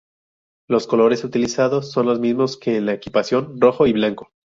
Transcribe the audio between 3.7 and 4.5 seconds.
y blanco.